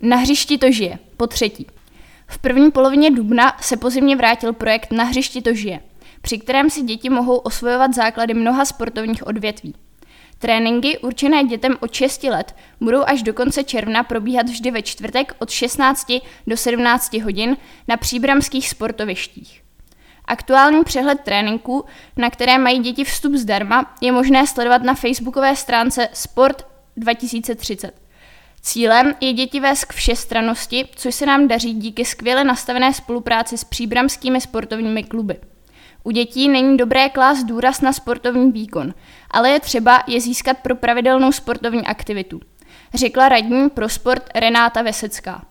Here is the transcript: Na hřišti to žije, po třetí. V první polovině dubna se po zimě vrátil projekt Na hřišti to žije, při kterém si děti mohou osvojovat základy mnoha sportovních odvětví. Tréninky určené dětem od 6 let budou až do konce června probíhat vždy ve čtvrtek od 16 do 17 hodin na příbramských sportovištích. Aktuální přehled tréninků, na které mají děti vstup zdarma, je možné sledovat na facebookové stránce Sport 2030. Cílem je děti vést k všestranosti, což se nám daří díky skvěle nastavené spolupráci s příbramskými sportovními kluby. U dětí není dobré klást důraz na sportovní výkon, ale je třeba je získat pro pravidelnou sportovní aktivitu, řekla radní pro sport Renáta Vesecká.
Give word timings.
Na 0.00 0.16
hřišti 0.16 0.58
to 0.58 0.72
žije, 0.72 0.98
po 1.16 1.26
třetí. 1.26 1.66
V 2.26 2.38
první 2.38 2.70
polovině 2.70 3.10
dubna 3.10 3.56
se 3.60 3.76
po 3.76 3.90
zimě 3.90 4.16
vrátil 4.16 4.52
projekt 4.52 4.92
Na 4.92 5.04
hřišti 5.04 5.42
to 5.42 5.54
žije, 5.54 5.80
při 6.22 6.38
kterém 6.38 6.70
si 6.70 6.82
děti 6.82 7.10
mohou 7.10 7.36
osvojovat 7.36 7.94
základy 7.94 8.34
mnoha 8.34 8.64
sportovních 8.64 9.26
odvětví. 9.26 9.74
Tréninky 10.38 10.98
určené 10.98 11.44
dětem 11.44 11.76
od 11.80 11.92
6 11.92 12.22
let 12.22 12.56
budou 12.80 13.02
až 13.06 13.22
do 13.22 13.34
konce 13.34 13.64
června 13.64 14.02
probíhat 14.02 14.48
vždy 14.48 14.70
ve 14.70 14.82
čtvrtek 14.82 15.34
od 15.38 15.50
16 15.50 16.12
do 16.46 16.56
17 16.56 17.14
hodin 17.14 17.56
na 17.88 17.96
příbramských 17.96 18.68
sportovištích. 18.68 19.62
Aktuální 20.24 20.84
přehled 20.84 21.20
tréninků, 21.20 21.84
na 22.16 22.30
které 22.30 22.58
mají 22.58 22.78
děti 22.78 23.04
vstup 23.04 23.34
zdarma, 23.34 23.94
je 24.00 24.12
možné 24.12 24.46
sledovat 24.46 24.82
na 24.82 24.94
facebookové 24.94 25.56
stránce 25.56 26.08
Sport 26.12 26.66
2030. 26.96 28.05
Cílem 28.66 29.14
je 29.20 29.32
děti 29.32 29.60
vést 29.60 29.84
k 29.84 29.92
všestranosti, 29.92 30.88
což 30.96 31.14
se 31.14 31.26
nám 31.26 31.48
daří 31.48 31.74
díky 31.74 32.04
skvěle 32.04 32.44
nastavené 32.44 32.92
spolupráci 32.92 33.58
s 33.58 33.64
příbramskými 33.64 34.40
sportovními 34.40 35.04
kluby. 35.04 35.40
U 36.04 36.10
dětí 36.10 36.48
není 36.48 36.76
dobré 36.76 37.08
klást 37.08 37.44
důraz 37.44 37.80
na 37.80 37.92
sportovní 37.92 38.52
výkon, 38.52 38.94
ale 39.30 39.50
je 39.50 39.60
třeba 39.60 40.02
je 40.06 40.20
získat 40.20 40.58
pro 40.58 40.76
pravidelnou 40.76 41.32
sportovní 41.32 41.86
aktivitu, 41.86 42.40
řekla 42.94 43.28
radní 43.28 43.70
pro 43.70 43.88
sport 43.88 44.30
Renáta 44.34 44.82
Vesecká. 44.82 45.44